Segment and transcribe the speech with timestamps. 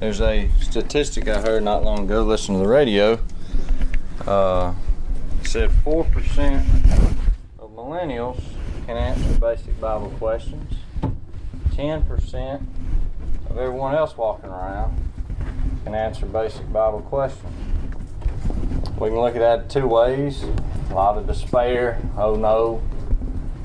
[0.00, 3.20] There's a statistic I heard not long ago, listening to the radio.
[4.26, 4.72] Uh,
[5.42, 6.64] said 4%
[7.58, 8.42] of millennials
[8.86, 10.72] can answer basic Bible questions.
[11.72, 12.66] 10%
[13.50, 14.96] of everyone else walking around
[15.84, 17.52] can answer basic Bible questions.
[18.98, 20.42] We can look at that two ways.
[20.88, 22.00] A lot of despair.
[22.16, 22.80] Oh no,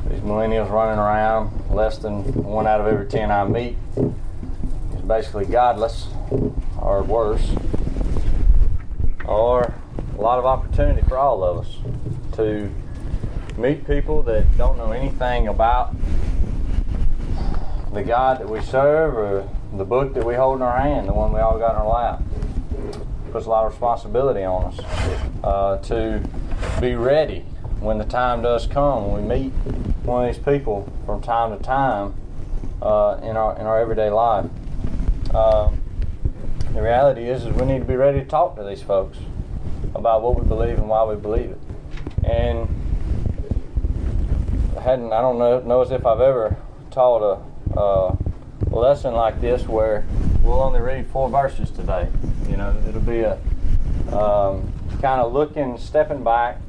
[0.09, 1.73] these millennials running around.
[1.73, 3.77] Less than one out of every 10 I meet
[5.07, 6.07] basically godless
[6.77, 7.51] or worse.
[9.25, 9.73] Or
[10.17, 11.77] a lot of opportunity for all of us
[12.33, 12.71] to
[13.57, 15.95] meet people that don't know anything about
[17.93, 21.13] the God that we serve or the book that we hold in our hand, the
[21.13, 22.23] one we all got in our lap.
[23.31, 24.79] Puts a lot of responsibility on us
[25.43, 26.21] uh, to
[26.79, 27.39] be ready
[27.79, 29.11] when the time does come.
[29.11, 29.51] When we meet
[30.03, 32.15] one of these people from time to time
[32.81, 34.45] uh, in our in our everyday life.
[35.35, 35.69] Uh,
[36.71, 39.17] the reality is, is we need to be ready to talk to these folks
[39.93, 41.59] about what we believe and why we believe it.
[42.23, 42.69] And
[44.77, 46.55] I hadn't I don't know know as if I've ever
[46.89, 48.15] taught a uh,
[48.69, 50.05] lesson like this where
[50.41, 52.07] we'll only read four verses today.
[52.49, 53.33] You know, it'll be a
[54.17, 56.61] um, kind of looking, stepping back,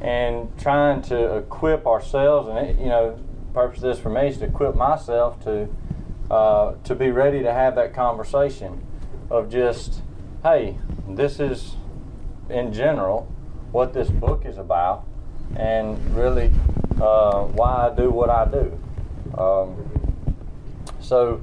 [0.00, 2.48] and trying to equip ourselves.
[2.48, 3.18] And it, you know,
[3.52, 5.68] purpose of this for me is to equip myself to
[6.30, 8.84] uh, to be ready to have that conversation
[9.30, 10.02] of just,
[10.42, 11.76] hey, this is
[12.48, 13.32] in general
[13.72, 15.06] what this book is about,
[15.56, 16.50] and really
[17.00, 18.78] uh, why I do what I do.
[19.36, 19.84] Um,
[21.00, 21.40] so,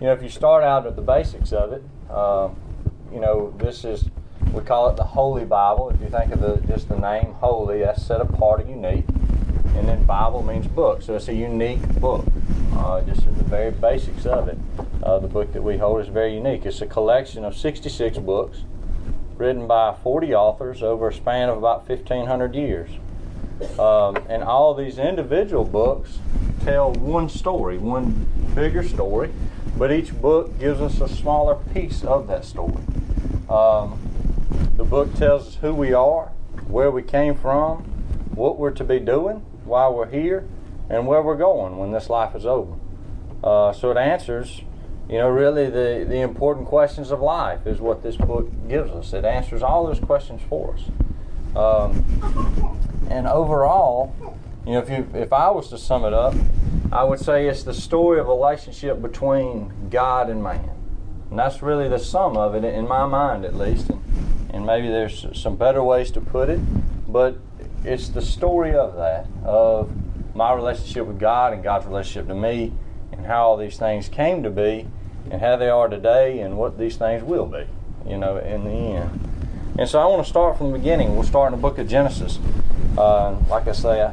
[0.00, 2.48] you know, if you start out at the basics of it, uh,
[3.12, 4.08] you know, this is
[4.52, 5.90] we call it the Holy Bible.
[5.90, 9.04] If you think of the just the name Holy, that's set apart and unique.
[9.76, 12.26] And then Bible means book, so it's a unique book.
[12.72, 14.58] Uh, just in the very basics of it,
[15.02, 16.66] uh, the book that we hold is very unique.
[16.66, 18.64] It's a collection of 66 books
[19.36, 22.90] written by 40 authors over a span of about 1,500 years.
[23.78, 26.18] Um, and all these individual books
[26.62, 29.30] tell one story, one bigger story,
[29.76, 32.82] but each book gives us a smaller piece of that story.
[33.48, 33.98] Um,
[34.76, 36.32] the book tells us who we are,
[36.68, 37.78] where we came from,
[38.34, 40.46] what we're to be doing, why we're here,
[40.88, 42.74] and where we're going when this life is over.
[43.42, 44.62] Uh, so it answers,
[45.08, 49.12] you know, really the, the important questions of life is what this book gives us.
[49.12, 50.82] It answers all those questions for us.
[51.56, 52.78] Um,
[53.10, 54.14] and overall,
[54.66, 56.34] you know, if you if I was to sum it up,
[56.92, 60.70] I would say it's the story of a relationship between God and man.
[61.30, 63.90] And that's really the sum of it, in my mind at least.
[63.90, 64.02] And,
[64.52, 66.60] and maybe there's some better ways to put it,
[67.10, 67.38] but
[67.84, 69.90] it's the story of that, of
[70.34, 72.72] my relationship with God and God's relationship to me,
[73.12, 74.86] and how all these things came to be,
[75.30, 77.66] and how they are today, and what these things will be,
[78.06, 79.30] you know, in the end.
[79.78, 81.14] And so I want to start from the beginning.
[81.14, 82.38] We'll start in the book of Genesis.
[82.98, 84.12] Uh, like I say, I,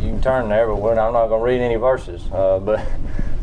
[0.00, 2.22] you can turn there, but I'm not going to read any verses.
[2.32, 2.80] Uh, but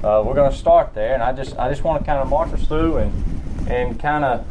[0.04, 2.30] uh, we're going to start there, and I just I just want to kind of
[2.30, 4.46] march us through and and kind of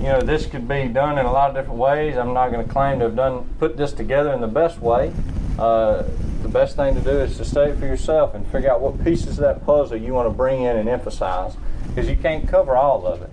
[0.00, 2.16] you know this could be done in a lot of different ways.
[2.16, 5.12] I'm not going to claim to have done put this together in the best way.
[5.58, 6.04] Uh,
[6.42, 9.38] the best thing to do is to study for yourself and figure out what pieces
[9.38, 11.54] of that puzzle you want to bring in and emphasize,
[11.88, 13.30] because you can't cover all of it.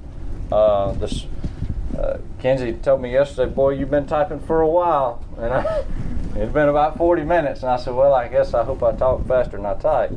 [0.52, 1.26] Uh, this,
[1.98, 5.86] uh, Kenzie told me yesterday, boy, you've been typing for a while, and I,
[6.36, 9.26] it's been about 40 minutes, and I said, well, I guess I hope I talk
[9.26, 10.12] faster than I type.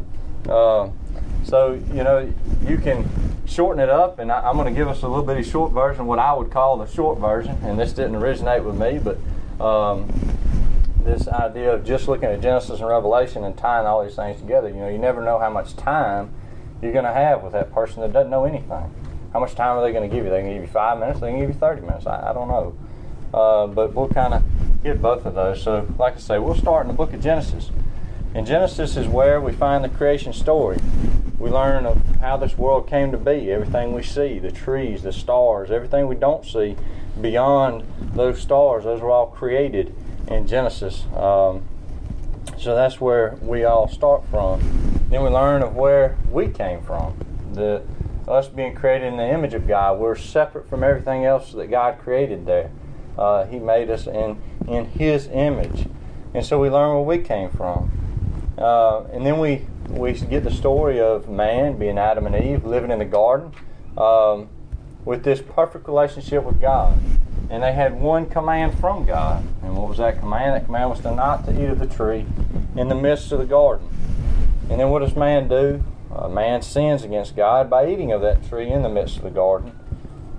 [0.48, 0.88] Uh,
[1.44, 2.32] so, you know,
[2.66, 3.08] you can
[3.50, 6.06] shorten it up, and I, am going to give us a little bitty short version,
[6.06, 9.18] what I would call the short version, and this didn't originate with me, but
[9.64, 10.08] um,
[11.04, 14.68] this idea of just looking at Genesis and Revelation and tying all these things together,
[14.68, 16.32] you know, you never know how much time
[16.80, 18.94] you're going to have with that person that doesn't know anything.
[19.32, 20.30] How much time are they going to give you?
[20.30, 22.06] They can give you five minutes, They can give you 30 minutes.
[22.06, 22.76] I, I don't know.
[23.34, 24.42] Uh, but we'll kind of
[24.82, 25.62] get both of those.
[25.62, 27.70] So, like I say, we'll start in the book of Genesis.
[28.34, 30.78] And Genesis is where we find the creation story.
[31.40, 35.12] We learn of how this world came to be, everything we see, the trees, the
[35.12, 36.76] stars, everything we don't see
[37.18, 37.82] beyond
[38.14, 39.94] those stars, those were all created
[40.28, 41.04] in Genesis.
[41.16, 41.62] Um,
[42.58, 44.60] so that's where we all start from.
[45.08, 47.18] Then we learn of where we came from.
[47.54, 47.82] The
[48.28, 51.98] us being created in the image of God, we're separate from everything else that God
[51.98, 52.70] created there.
[53.18, 55.86] Uh, he made us in in His image,
[56.34, 57.90] and so we learn where we came from.
[58.56, 62.90] Uh, and then we we get the story of man being Adam and Eve living
[62.90, 63.52] in the garden
[63.98, 64.48] um,
[65.04, 66.98] with this perfect relationship with God.
[67.50, 69.44] And they had one command from God.
[69.62, 70.54] And what was that command?
[70.54, 72.24] That command was to not to eat of the tree
[72.76, 73.88] in the midst of the garden.
[74.70, 75.82] And then what does man do?
[76.14, 79.30] Uh, man sins against God by eating of that tree in the midst of the
[79.30, 79.72] garden.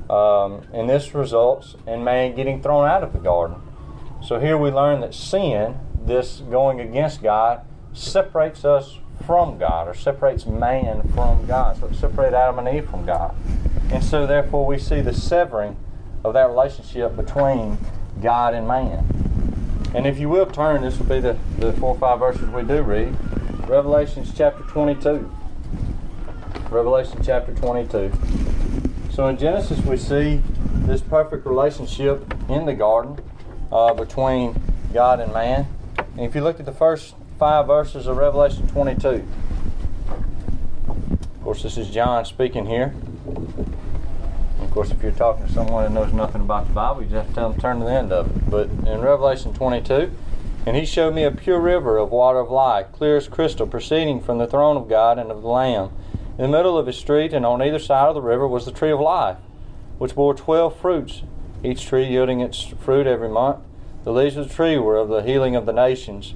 [0.10, 3.58] Um, and this results in man getting thrown out of the garden.
[4.24, 9.94] So here we learn that sin, this going against God, separates us from God or
[9.94, 11.80] separates man from God.
[11.80, 13.36] So it separated Adam and Eve from God.
[13.92, 15.78] And so therefore we see the severing
[16.24, 17.78] of that relationship between
[18.22, 19.06] God and man.
[19.94, 22.64] And if you will turn, this will be the, the four or five verses we
[22.64, 23.16] do read.
[23.68, 25.30] Revelations chapter 22.
[26.70, 28.12] Revelation chapter 22.
[29.12, 30.42] So in Genesis, we see
[30.86, 33.20] this perfect relationship in the garden
[33.72, 34.56] uh, between
[34.94, 35.68] God and man.
[35.98, 39.26] And if you look at the first five verses of Revelation 22,
[40.08, 42.94] of course, this is John speaking here.
[44.62, 47.26] Of course, if you're talking to someone that knows nothing about the Bible, you just
[47.26, 48.48] have to tell them to turn to the end of it.
[48.48, 50.12] But in Revelation 22,
[50.68, 54.22] and he showed me a pure river of water of life, clear as crystal, proceeding
[54.22, 55.90] from the throne of God and of the Lamb.
[56.38, 58.72] In the middle of his street and on either side of the river was the
[58.72, 59.38] tree of life,
[59.98, 61.24] which bore twelve fruits,
[61.64, 63.62] each tree yielding its fruit every month.
[64.04, 66.36] The leaves of the tree were of the healing of the nations.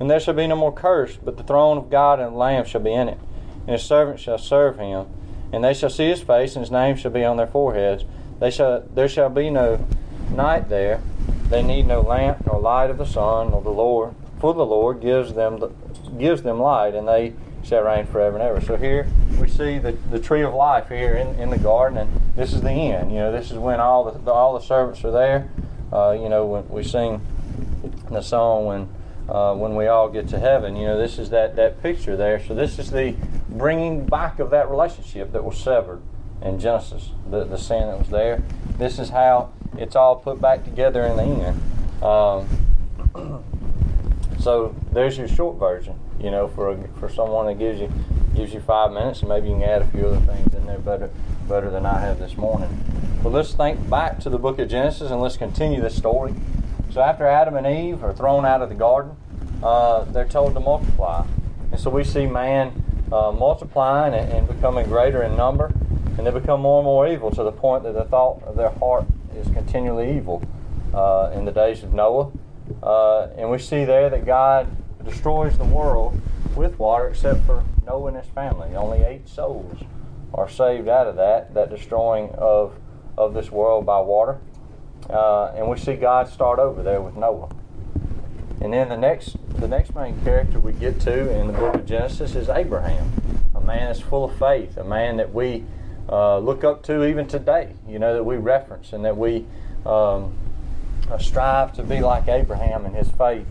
[0.00, 2.64] And there shall be no more curse, but the throne of God and the Lamb
[2.64, 3.18] shall be in it,
[3.66, 5.06] and his servants shall serve him.
[5.52, 8.04] And they shall see his face, and his name shall be on their foreheads.
[8.38, 9.86] They shall there shall be no
[10.30, 11.02] night there.
[11.48, 15.00] They need no lamp nor light of the sun, nor the Lord, for the Lord
[15.00, 15.68] gives them the,
[16.18, 18.60] gives them light, and they shall reign forever and ever.
[18.60, 19.06] So here
[19.38, 22.62] we see the, the tree of life here in, in the garden, and this is
[22.62, 23.12] the end.
[23.12, 25.50] You know, this is when all the, all the servants are there.
[25.92, 27.20] Uh, you know, when we sing
[28.10, 28.88] the song when
[29.30, 30.76] uh, when we all get to heaven.
[30.76, 32.44] You know, this is that that picture there.
[32.44, 33.14] So this is the
[33.48, 36.02] bringing back of that relationship that was severed
[36.42, 38.42] in Genesis, the, the sin that was there.
[38.78, 42.02] This is how it's all put back together in the end.
[42.02, 43.44] Um,
[44.40, 47.92] so there's your short version, you know, for a, for someone that gives you
[48.34, 50.78] gives you five minutes, and maybe you can add a few other things in there
[50.78, 51.10] better
[51.48, 52.68] better than I have this morning.
[53.22, 56.34] But let's think back to the book of Genesis and let's continue this story.
[56.90, 59.16] So after Adam and Eve are thrown out of the garden,
[59.62, 61.26] uh, they're told to multiply,
[61.70, 65.72] and so we see man uh, multiplying and, and, becoming greater in number,
[66.16, 68.70] and they become more and more evil to the point that the thought of their
[68.70, 69.04] heart
[69.34, 70.42] is continually evil.
[70.92, 72.32] Uh, in the days of Noah,
[72.82, 74.66] uh, and we see there that God
[75.04, 76.20] destroys the world
[76.56, 78.74] with water, except for Noah and his family.
[78.74, 79.78] Only eight souls
[80.34, 82.76] are saved out of that that destroying of
[83.16, 84.40] of this world by water.
[85.08, 87.50] Uh, and we see God start over there with Noah.
[88.60, 91.86] And then the next the next main character we get to in the book of
[91.86, 93.10] Genesis is Abraham,
[93.54, 95.64] a man that's full of faith, a man that we
[96.08, 97.74] uh, look up to even today.
[97.88, 99.46] You know that we reference and that we
[99.86, 100.36] um,
[101.10, 103.46] uh, strive to be like Abraham in his faith.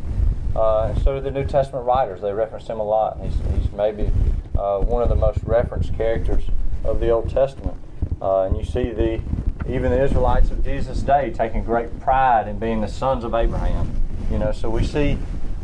[0.56, 2.22] Uh, so do the New Testament writers.
[2.22, 3.20] They reference him a lot.
[3.22, 4.12] He's, he's maybe
[4.58, 6.44] uh, one of the most referenced characters
[6.84, 7.78] of the Old Testament.
[8.22, 9.22] Uh, and you see the
[9.68, 13.99] even the Israelites of Jesus' day taking great pride in being the sons of Abraham.
[14.32, 15.18] You know, so we see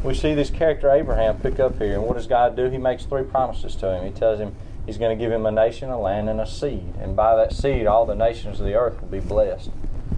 [0.04, 2.70] we see this character Abraham pick up here, and what does God do?
[2.70, 4.06] He makes three promises to him.
[4.06, 6.94] He tells him He's going to give him a nation, a land, and a seed,
[7.02, 9.72] and by that seed, all the nations of the earth will be blessed.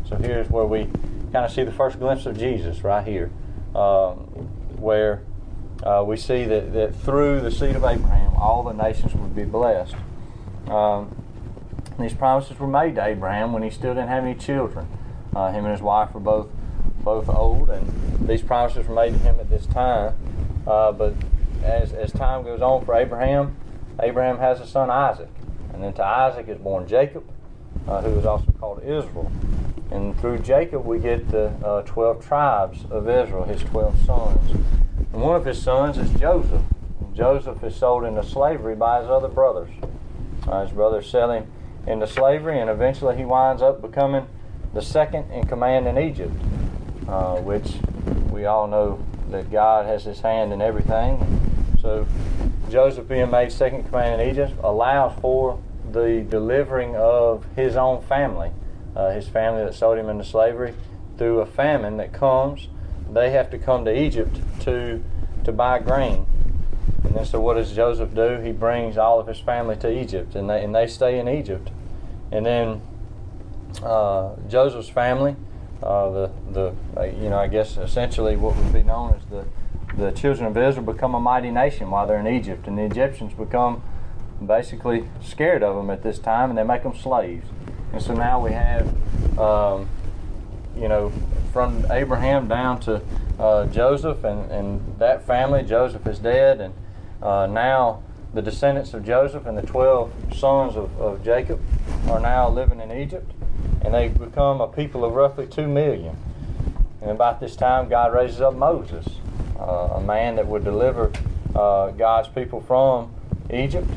[0.09, 0.85] So here's where we
[1.31, 3.31] kind of see the first glimpse of Jesus right here,
[3.73, 4.17] um,
[4.77, 5.23] where
[5.83, 9.45] uh, we see that, that through the seed of Abraham, all the nations would be
[9.45, 9.95] blessed.
[10.67, 11.15] Um,
[11.97, 14.87] these promises were made to Abraham when he still didn't have any children.
[15.33, 16.49] Uh, him and his wife were both
[17.07, 20.13] both old, and these promises were made to him at this time.
[20.67, 21.13] Uh, but
[21.63, 23.55] as, as time goes on for Abraham,
[24.01, 25.29] Abraham has a son Isaac,
[25.71, 27.23] and then to Isaac is born Jacob,
[27.87, 29.31] uh, who is also called Israel.
[29.89, 34.51] And through Jacob, we get the uh, 12 tribes of Israel, his 12 sons.
[35.13, 36.61] And one of his sons is Joseph.
[36.99, 39.69] And Joseph is sold into slavery by his other brothers.
[40.45, 41.49] Uh, his brothers sell him
[41.87, 44.27] into slavery, and eventually he winds up becoming
[44.73, 46.33] the second in command in Egypt,
[47.07, 47.75] uh, which
[48.31, 51.41] we all know that God has his hand in everything.
[51.81, 52.07] So
[52.69, 55.61] Joseph being made second command in Egypt allows for
[55.91, 58.51] the delivering of his own family
[58.97, 60.73] uh, his family that sold him into slavery
[61.17, 62.67] through a famine that comes.
[63.13, 65.03] They have to come to Egypt to
[65.43, 66.25] to buy grain.
[67.03, 68.39] And then so what does Joseph do?
[68.39, 71.69] He brings all of his family to Egypt, and they and they stay in Egypt.
[72.31, 72.81] And then
[73.83, 75.35] uh, Joseph's family,
[75.83, 79.45] uh, the the uh, you know I guess essentially what would be known as the
[79.97, 83.33] the children of Israel become a mighty nation while they're in Egypt, and the Egyptians
[83.33, 83.81] become
[84.45, 87.47] basically scared of them at this time, and they make them slaves.
[87.93, 88.87] And so now we have,
[89.39, 89.89] um,
[90.75, 91.11] you know,
[91.51, 93.01] from Abraham down to
[93.39, 95.63] uh, Joseph and, and that family.
[95.63, 96.73] Joseph is dead, and
[97.21, 98.03] uh, now
[98.33, 101.59] the descendants of Joseph and the 12 sons of, of Jacob
[102.09, 103.31] are now living in Egypt.
[103.87, 106.13] And they become a people of roughly 2 million.
[107.01, 109.07] And about this time, God raises up Moses,
[109.57, 111.09] uh, a man that would deliver
[111.55, 113.13] uh, God's people from
[113.49, 113.89] Egypt.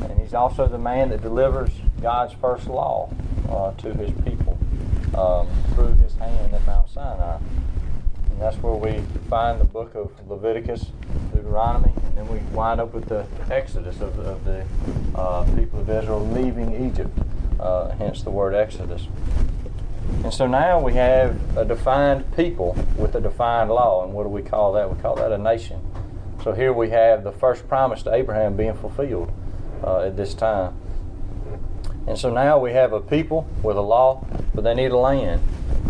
[0.00, 1.68] And he's also the man that delivers
[2.00, 3.10] God's first law
[3.50, 4.56] uh, to his people
[5.14, 7.36] um, through his hand at Mount Sinai.
[8.30, 10.92] And that's where we find the book of Leviticus,
[11.34, 14.64] Deuteronomy, and then we wind up with the Exodus of, of the
[15.14, 17.10] uh, people of Israel leaving Egypt,
[17.60, 19.08] uh, hence the word Exodus.
[20.22, 24.04] And so now we have a defined people with a defined law.
[24.04, 24.94] And what do we call that?
[24.94, 25.80] We call that a nation.
[26.42, 29.32] So here we have the first promise to Abraham being fulfilled
[29.82, 30.74] uh, at this time.
[32.06, 35.42] And so now we have a people with a law, but they need a land.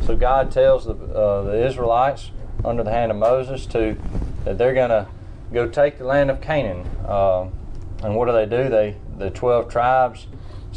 [0.04, 2.30] So God tells the, uh, the Israelites
[2.64, 3.96] under the hand of Moses to
[4.44, 5.06] that they're going to
[5.52, 6.86] go take the land of Canaan.
[7.06, 7.48] Uh,
[8.02, 8.68] and what do they do?
[8.68, 10.26] They the twelve tribes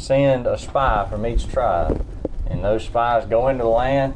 [0.00, 2.04] send a spy from each tribe,
[2.48, 4.14] and those spies go into the land.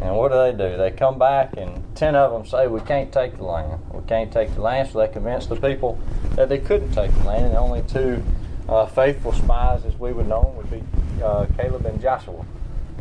[0.00, 0.76] And what do they do?
[0.76, 3.80] They come back, and ten of them say, "We can't take the land.
[3.92, 5.98] We can't take the land." So they convince the people
[6.34, 8.22] that they couldn't take the land, and only two
[8.68, 10.82] uh, faithful spies, as we would know would be
[11.22, 12.44] uh, Caleb and Joshua.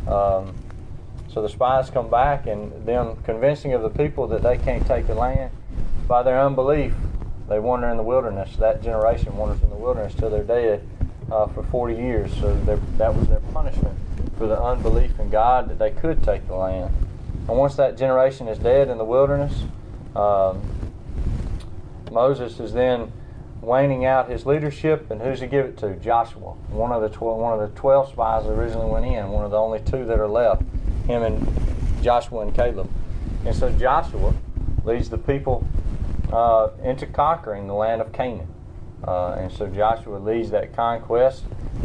[0.08, 0.54] Um,
[1.28, 5.08] so the spies come back, and them convincing of the people that they can't take
[5.08, 5.52] the land
[6.08, 6.94] by their unbelief,
[7.50, 8.56] they wander in the wilderness.
[8.58, 10.88] That generation wanders in the wilderness till they're dead
[11.32, 12.34] uh, for 40 years.
[12.38, 12.54] So
[12.98, 13.98] that was their punishment
[14.38, 16.94] for the unbelief in God that they could take the land.
[17.48, 19.64] And once that generation is dead in the wilderness,
[20.16, 20.62] um,
[22.12, 23.12] Moses is then
[23.62, 25.96] waning out his leadership, and who's he give it to?
[25.96, 29.52] Joshua, one of the one of the twelve spies that originally went in, one of
[29.52, 30.64] the only two that are left,
[31.08, 32.90] him and Joshua and Caleb.
[33.46, 34.34] And so Joshua
[34.84, 35.66] leads the people
[36.34, 38.48] uh, into conquering the land of Canaan.
[39.08, 41.44] Uh, and so Joshua leads that conquest.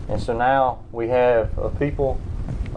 [0.09, 2.21] And so now we have a people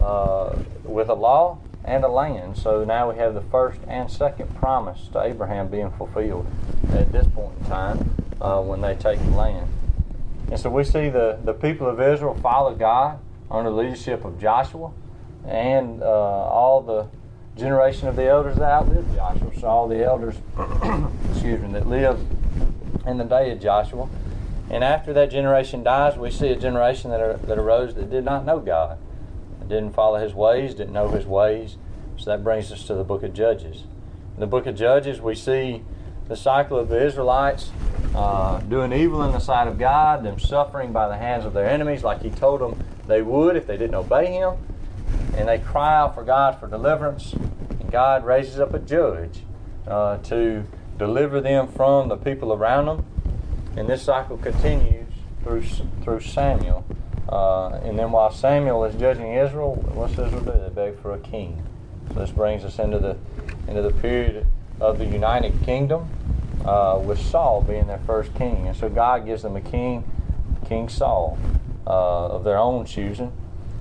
[0.00, 2.56] uh, with a law and a land.
[2.56, 6.46] So now we have the first and second promise to Abraham being fulfilled
[6.92, 9.68] at this point in time uh, when they take the land.
[10.50, 13.18] And so we see the, the people of Israel follow God
[13.50, 14.90] under the leadership of Joshua
[15.46, 17.06] and uh, all the
[17.56, 19.50] generation of the elders that outlived Joshua.
[19.60, 20.34] So all the elders,
[21.30, 22.24] excuse me, that lived
[23.06, 24.08] in the day of Joshua.
[24.70, 28.24] And after that generation dies, we see a generation that, are, that arose that did
[28.24, 28.98] not know God,
[29.68, 31.76] didn't follow His ways, didn't know His ways.
[32.16, 33.84] So that brings us to the book of Judges.
[34.34, 35.82] In the book of Judges, we see
[36.28, 37.70] the cycle of the Israelites
[38.14, 41.68] uh, doing evil in the sight of God, them suffering by the hands of their
[41.68, 44.54] enemies, like He told them they would if they didn't obey Him.
[45.36, 49.42] And they cry out for God for deliverance, and God raises up a judge
[49.86, 50.64] uh, to
[50.98, 53.04] deliver them from the people around them.
[53.76, 55.12] And this cycle continues
[55.42, 55.62] through
[56.02, 56.84] through Samuel.
[57.28, 60.52] Uh, and then while Samuel is judging Israel, what's Israel do?
[60.52, 61.62] They beg for a king.
[62.08, 63.16] So this brings us into the
[63.68, 64.46] into the period
[64.80, 66.08] of the United Kingdom
[66.64, 68.66] uh, with Saul being their first king.
[68.66, 70.04] And so God gives them a king,
[70.66, 71.38] King Saul,
[71.86, 73.32] uh, of their own choosing.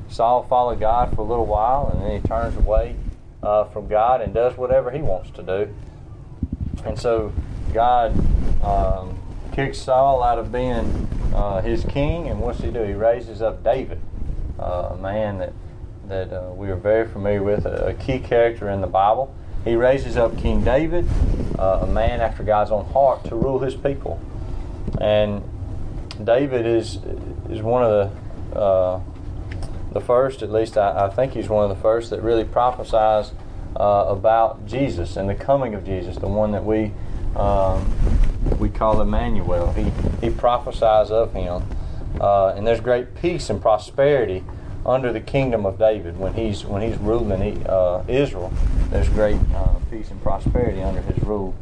[0.09, 2.95] Saul followed God for a little while, and then he turns away
[3.43, 5.73] uh, from God and does whatever he wants to do.
[6.85, 7.31] And so
[7.73, 8.11] God
[8.63, 9.18] um,
[9.59, 12.81] kicks Saul out of being uh, his king, and what's he do?
[12.83, 13.99] He raises up David,
[14.57, 15.53] uh, a man that
[16.07, 19.35] that uh, we are very familiar with, a, a key character in the Bible.
[19.65, 21.05] He raises up King David,
[21.59, 24.19] uh, a man after God's own heart, to rule his people.
[25.01, 25.43] And
[26.23, 26.99] David is
[27.49, 27.91] is one of
[28.53, 29.01] the uh,
[29.91, 33.33] the first, at least I, I, think he's one of the first that really prophesies
[33.75, 36.93] uh, about Jesus and the coming of Jesus, the one that we
[37.35, 37.91] um,
[38.59, 39.71] we call Emmanuel.
[39.73, 39.91] He
[40.21, 41.63] he prophesies of him,
[42.19, 44.43] uh, and there's great peace and prosperity
[44.85, 48.51] under the kingdom of David when he's when he's ruling uh, Israel.
[48.89, 51.55] There's great uh, peace and prosperity under his rule.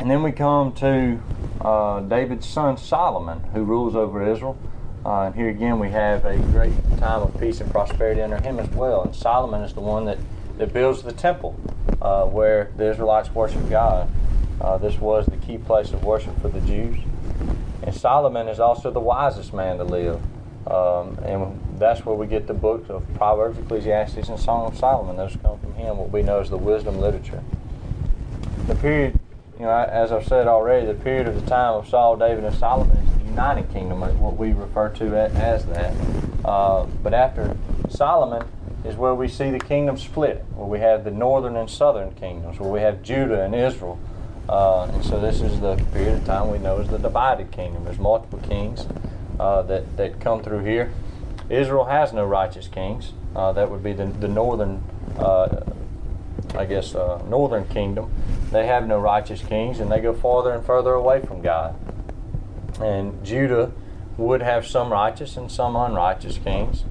[0.00, 1.20] And then we come to
[1.60, 4.56] uh, David's son Solomon, who rules over Israel.
[5.04, 8.58] Uh, and here again, we have a great time of peace and prosperity under him
[8.58, 9.02] as well.
[9.02, 10.18] And Solomon is the one that,
[10.58, 11.58] that builds the temple
[12.00, 14.10] uh, where the Israelites worship God.
[14.60, 16.98] Uh, this was the key place of worship for the Jews.
[17.82, 20.20] And Solomon is also the wisest man to live.
[20.66, 25.16] Um, and that's where we get the books of Proverbs, Ecclesiastes, and Song of Solomon.
[25.16, 27.42] Those come from him, what we know as the wisdom literature.
[28.66, 29.18] The period,
[29.58, 32.54] you know, as I've said already, the period of the time of Saul, David, and
[32.54, 35.94] Solomon is the United Kingdom, what we refer to as that.
[36.44, 37.54] Uh, but after
[37.90, 38.46] Solomon
[38.84, 42.58] is where we see the kingdom split, where we have the northern and southern kingdoms,
[42.58, 43.98] where we have Judah and Israel.
[44.48, 47.84] Uh, and so this is the period of time we know as the divided kingdom.
[47.84, 48.86] There's multiple kings
[49.40, 50.92] uh, that, that come through here.
[51.48, 53.12] Israel has no righteous kings.
[53.34, 54.82] Uh, that would be the, the northern,
[55.18, 55.64] uh,
[56.54, 58.12] I guess, uh, northern kingdom.
[58.50, 61.76] They have no righteous kings, and they go farther and further away from God.
[62.80, 63.72] And Judah
[64.16, 66.84] would have some righteous and some unrighteous kings,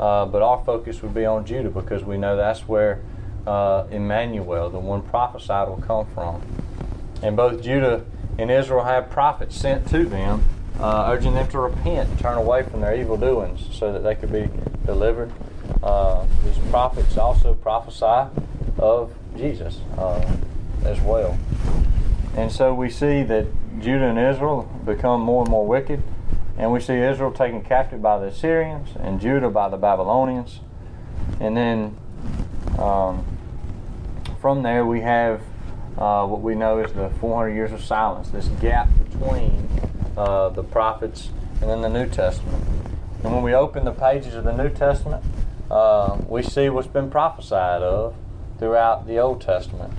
[0.00, 3.00] uh, but our focus would be on Judah because we know that's where
[3.46, 6.42] Emmanuel, the one prophesied, will come from.
[7.24, 8.04] And both Judah
[8.38, 10.44] and Israel have prophets sent to them,
[10.78, 14.30] uh, urging them to repent turn away from their evil doings so that they could
[14.30, 14.50] be
[14.84, 15.32] delivered.
[15.82, 18.30] Uh, these prophets also prophesy
[18.78, 20.22] of Jesus uh,
[20.84, 21.38] as well.
[22.36, 23.46] And so we see that
[23.80, 26.02] Judah and Israel become more and more wicked.
[26.58, 30.60] And we see Israel taken captive by the Assyrians and Judah by the Babylonians.
[31.40, 31.96] And then
[32.78, 33.24] um,
[34.42, 35.40] from there we have
[35.98, 39.68] uh, what we know is the 400 years of silence, this gap between
[40.16, 42.64] uh, the prophets and then the New Testament.
[43.22, 45.24] And when we open the pages of the New Testament,
[45.70, 48.14] uh, we see what's been prophesied of
[48.58, 49.92] throughout the Old Testament.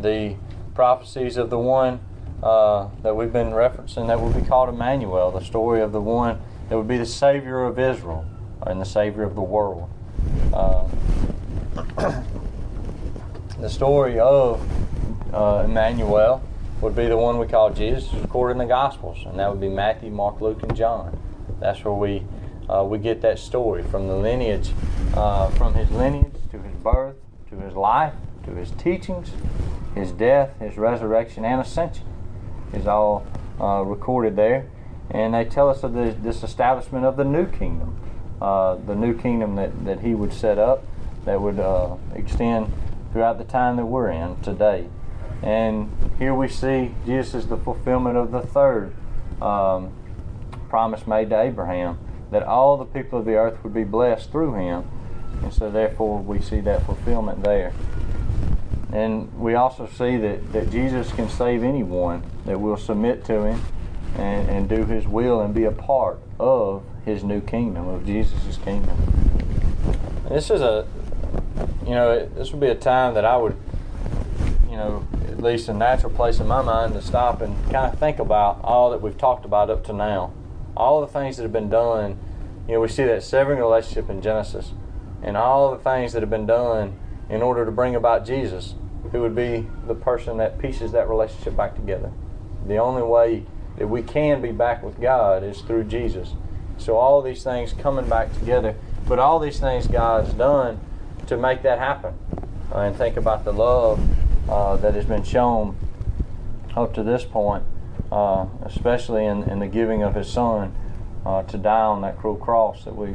[0.00, 0.36] The
[0.74, 2.00] prophecies of the one
[2.42, 6.40] uh, that we've been referencing that will be called Emmanuel, the story of the one
[6.68, 8.24] that would be the Savior of Israel
[8.66, 9.90] and the Savior of the world.
[10.52, 10.88] Uh,
[13.60, 14.66] the story of
[15.32, 16.42] uh, Emmanuel
[16.80, 19.68] would be the one we call Jesus, recorded in the Gospels, and that would be
[19.68, 21.18] Matthew, Mark, Luke, and John.
[21.60, 22.22] That's where we
[22.68, 24.70] uh, we get that story from the lineage,
[25.14, 27.16] uh, from his lineage to his birth,
[27.48, 29.32] to his life, to his teachings,
[29.94, 32.06] his death, his resurrection, and ascension
[32.72, 33.26] is all
[33.60, 34.68] uh, recorded there.
[35.10, 37.96] And they tell us of the, this establishment of the new kingdom,
[38.40, 40.84] uh, the new kingdom that, that he would set up
[41.24, 42.72] that would uh, extend
[43.12, 44.88] throughout the time that we're in today.
[45.42, 48.94] And here we see Jesus is the fulfillment of the third
[49.40, 49.92] um,
[50.68, 51.98] promise made to Abraham
[52.30, 54.84] that all the people of the earth would be blessed through him.
[55.42, 57.72] And so, therefore, we see that fulfillment there.
[58.92, 63.62] And we also see that, that Jesus can save anyone that will submit to him
[64.16, 68.58] and, and do his will and be a part of his new kingdom, of Jesus'
[68.58, 68.96] kingdom.
[70.28, 70.86] This is a,
[71.84, 73.56] you know, this would be a time that I would,
[74.70, 77.98] you know, at least a natural place in my mind to stop and kind of
[77.98, 80.32] think about all that we've talked about up to now.
[80.76, 82.16] All the things that have been done,
[82.68, 84.72] you know, we see that severing relationship in Genesis
[85.22, 86.96] and all the things that have been done
[87.28, 88.76] in order to bring about Jesus,
[89.10, 92.12] who would be the person that pieces that relationship back together.
[92.66, 93.44] The only way
[93.76, 96.34] that we can be back with God is through Jesus.
[96.78, 98.76] So all these things coming back together,
[99.08, 100.80] but all these things God's done
[101.26, 102.14] to make that happen.
[102.72, 103.98] And think about the love
[104.48, 105.76] uh, that has been shown
[106.76, 107.64] up to this point,
[108.10, 110.74] uh, especially in, in the giving of His Son
[111.24, 113.14] uh, to die on that cruel cross that we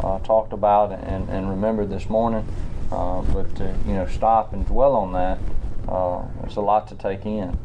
[0.00, 2.46] uh, talked about and, and remembered this morning.
[2.90, 5.38] Uh, but to you know stop and dwell on that,
[6.44, 7.56] it's a lot to take in.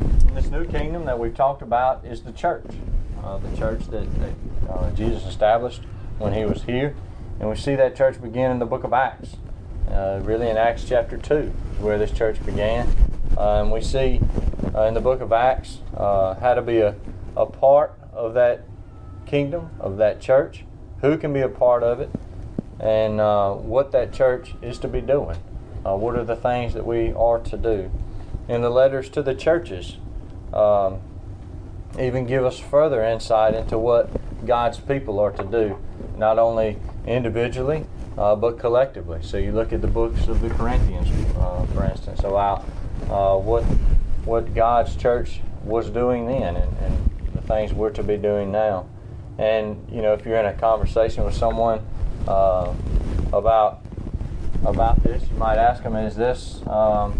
[0.00, 2.66] And this new kingdom that we've talked about is the church,
[3.22, 5.82] the church that, that Jesus established
[6.18, 6.96] when He was here.
[7.38, 9.36] And we see that church begin in the book of Acts,
[9.90, 12.88] uh, really in Acts chapter 2, where this church began.
[13.36, 14.20] Uh, and we see
[14.74, 16.94] uh, in the book of Acts uh, how to be a,
[17.36, 18.62] a part of that
[19.26, 20.64] kingdom, of that church,
[21.00, 22.10] who can be a part of it,
[22.80, 25.38] and uh, what that church is to be doing.
[25.82, 27.92] What are the things that we are to do?
[28.48, 29.98] In the letters to the churches,
[30.52, 31.00] um,
[31.98, 34.10] even give us further insight into what
[34.46, 35.78] God's people are to do,
[36.16, 37.86] not only individually,
[38.18, 39.18] uh, but collectively.
[39.22, 42.64] So you look at the books of the Corinthians, uh, for instance, about
[43.10, 43.62] uh, what
[44.24, 48.86] what God's church was doing then, and, and, the things we're to be doing now.
[49.38, 51.86] And you know, if you're in a conversation with someone
[52.26, 52.72] uh,
[53.32, 53.80] about
[54.64, 57.12] about this, you might ask them, "Is this um,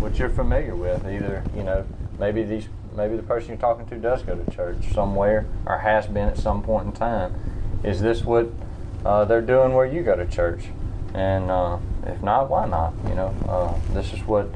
[0.00, 1.86] what you're familiar with?" Either you know,
[2.18, 6.06] maybe these maybe the person you're talking to does go to church somewhere or has
[6.06, 7.34] been at some point in time.
[7.82, 8.50] Is this what
[9.04, 10.66] uh, they're doing where you go to church.
[11.14, 12.92] And uh, if not, why not?
[13.08, 14.48] You know, uh, this is what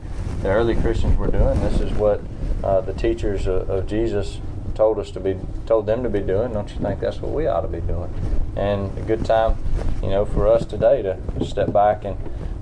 [0.43, 1.61] the early Christians were doing.
[1.61, 2.21] This is what
[2.65, 4.41] uh, the teachers of, of, Jesus
[4.75, 6.53] told us to be, told them to be doing.
[6.53, 8.13] Don't you think that's what we ought to be doing?
[8.57, 9.57] And a good time,
[10.03, 12.17] you know, for us today to step back and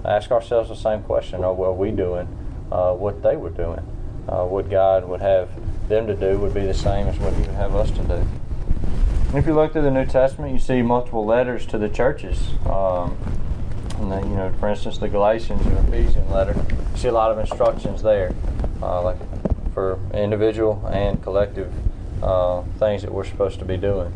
[0.05, 2.29] ask ourselves the same question: Are well, we doing
[2.71, 3.81] uh, what they were doing?
[4.29, 5.49] Uh, what God would have
[5.89, 8.27] them to do would be the same as what He would have us to do.
[9.35, 12.39] If you look through the New Testament, you see multiple letters to the churches.
[12.65, 13.19] Um,
[13.99, 17.39] and you know, for instance, the Galatians and Ephesian letter, you see a lot of
[17.39, 18.33] instructions there,
[18.81, 19.17] uh, like
[19.75, 21.73] for individual and collective
[22.23, 24.13] uh, things that we're supposed to be doing.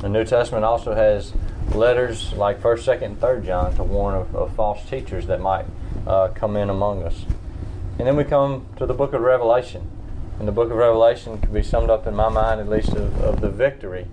[0.00, 1.32] The New Testament also has
[1.72, 5.66] letters like 1st, 2nd, and 3rd John to warn of, of false teachers that might
[6.06, 7.24] uh, come in among us.
[7.98, 9.88] And then we come to the book of Revelation.
[10.40, 13.20] And the book of Revelation can be summed up in my mind, at least, of,
[13.20, 14.06] of the victory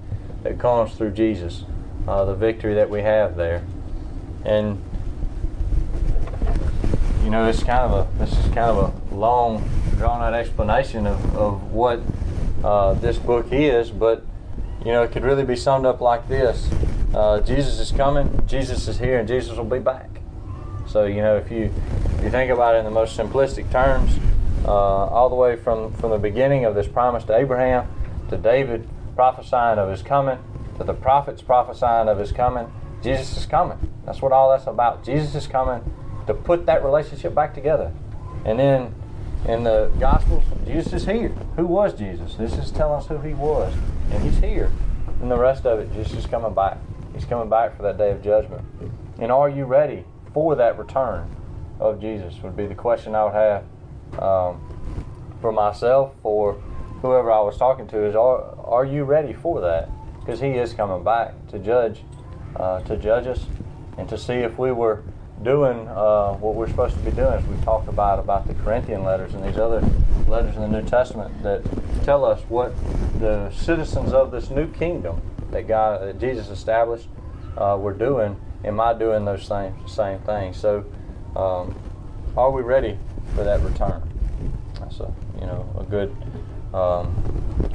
[0.47, 1.65] that comes through Jesus,
[2.07, 3.63] uh, the victory that we have there.
[4.45, 4.81] And
[7.23, 11.05] you know, it's kind of a this is kind of a long, drawn out explanation
[11.05, 11.99] of, of what
[12.63, 14.25] uh, this book is, but
[14.85, 16.69] you know, it could really be summed up like this:
[17.13, 20.21] uh, Jesus is coming, Jesus is here, and Jesus will be back.
[20.87, 21.73] So you know, if you
[22.17, 24.17] if you think about it in the most simplistic terms,
[24.63, 27.89] uh, all the way from from the beginning of this promise to Abraham,
[28.29, 30.37] to David prophesying of his coming,
[30.77, 33.77] to the prophets prophesying of his coming, Jesus is coming.
[34.05, 35.03] That's what all that's about.
[35.03, 35.83] Jesus is coming
[36.27, 37.91] to put that relationship back together.
[38.45, 38.93] And then
[39.47, 41.29] in the Gospels, Jesus is here.
[41.55, 42.35] Who was Jesus?
[42.35, 43.73] This is telling us who he was.
[44.11, 44.71] And he's here.
[45.19, 46.77] And the rest of it, Jesus is coming back.
[47.13, 48.63] He's coming back for that day of judgment.
[49.19, 51.35] And are you ready for that return
[51.79, 52.35] of Jesus?
[52.43, 53.63] Would be the question I would have
[54.21, 54.61] um,
[55.41, 56.53] for myself, for
[57.01, 59.89] whoever I was talking to, is are, are you ready for that?
[60.19, 62.03] Because he is coming back to judge,
[62.55, 63.45] uh, to judge us,
[63.97, 65.03] and to see if we were
[65.43, 69.03] doing uh, what we're supposed to be doing, as we talked about about the Corinthian
[69.03, 69.81] letters and these other
[70.27, 71.61] letters in the New Testament that
[72.03, 72.75] tell us what
[73.19, 77.07] the citizens of this new kingdom that God, that Jesus established,
[77.57, 78.39] uh, were doing.
[78.63, 80.57] Am I doing those same same things?
[80.57, 80.85] So,
[81.35, 81.75] um,
[82.35, 82.97] are we ready
[83.35, 84.01] for that return?
[84.79, 86.15] That's a you know a good
[86.73, 87.13] um,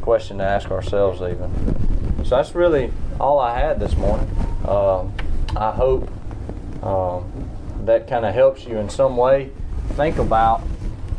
[0.01, 2.25] question to ask ourselves even.
[2.25, 4.29] So that's really all I had this morning.
[4.67, 5.13] Um,
[5.57, 6.11] I hope
[6.83, 7.49] um,
[7.85, 9.51] that kind of helps you in some way
[9.95, 10.63] think about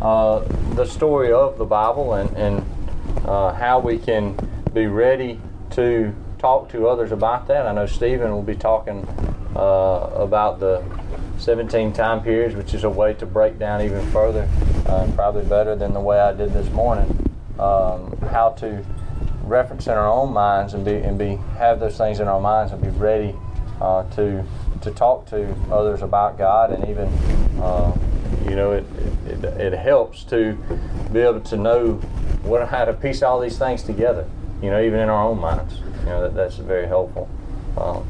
[0.01, 0.39] uh,
[0.75, 2.65] the story of the Bible and, and
[3.25, 4.37] uh, how we can
[4.73, 5.39] be ready
[5.71, 7.65] to talk to others about that.
[7.65, 9.07] I know Stephen will be talking
[9.55, 10.83] uh, about the
[11.37, 14.47] 17 time periods, which is a way to break down even further,
[14.87, 17.12] uh, probably better than the way I did this morning,
[17.59, 18.83] um, how to
[19.43, 22.71] reference in our own minds and be and be have those things in our minds
[22.71, 23.35] and be ready
[23.81, 24.43] uh, to
[24.81, 27.07] to talk to others about God, and even
[27.61, 27.95] uh,
[28.45, 28.85] you know it,
[29.27, 30.57] it, it helps to
[31.11, 31.93] be able to know
[32.43, 34.27] what how to piece all these things together.
[34.61, 35.79] You know, even in our own minds.
[36.03, 37.29] You know that, that's very helpful.
[37.77, 38.05] Um,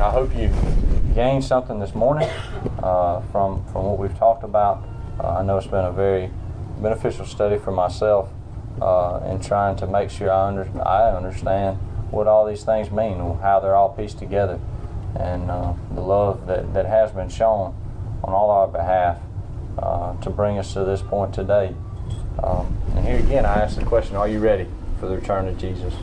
[0.00, 0.52] I hope you
[1.14, 2.28] gained something this morning
[2.82, 4.86] uh, from from what we've talked about.
[5.18, 6.30] Uh, I know it's been a very
[6.80, 8.30] beneficial study for myself
[8.80, 11.78] uh, in trying to make sure I, under, I understand
[12.10, 14.58] what all these things mean, how they're all pieced together
[15.14, 17.74] and uh, the love that, that has been shown
[18.22, 19.18] on all our behalf
[19.78, 21.74] uh, to bring us to this point today.
[22.42, 24.66] Um, and here again, I ask the question Are you ready
[25.00, 25.94] for the return of Jesus?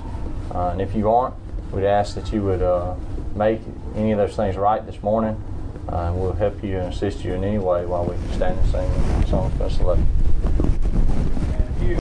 [0.53, 1.35] Uh, and if you aren't,
[1.71, 2.95] we'd ask that you would uh,
[3.35, 3.61] make
[3.95, 5.41] any of those things right this morning.
[5.91, 8.71] Uh, and we'll help you and assist you in any way while we stand and
[8.71, 9.99] sing songs of luck.